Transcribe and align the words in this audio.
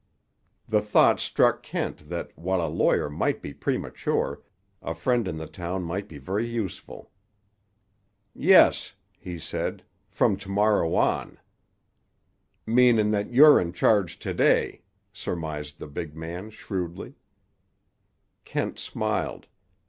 The 0.67 0.81
thought 0.81 1.19
struck 1.19 1.61
Kent 1.61 2.09
that, 2.09 2.35
while 2.35 2.59
a 2.59 2.65
lawyer 2.67 3.07
might 3.07 3.39
be 3.39 3.53
premature, 3.53 4.41
a 4.81 4.95
friend 4.95 5.27
in 5.27 5.37
the 5.37 5.45
town 5.45 5.83
might 5.83 6.07
be 6.09 6.17
very 6.17 6.49
useful. 6.49 7.11
"Yes," 8.33 8.95
he 9.19 9.37
said; 9.37 9.83
"from 10.09 10.37
to 10.37 10.49
morrow 10.49 10.95
on." 10.95 11.37
"Meanin' 12.65 13.11
that 13.11 13.29
you're 13.31 13.59
in 13.59 13.73
charge 13.73 14.17
to 14.17 14.33
day," 14.33 14.81
surmised 15.13 15.77
the 15.77 15.85
big 15.85 16.15
man 16.15 16.49
shrewdly. 16.49 17.13
Kent 18.43 18.79
smiled. 18.79 19.45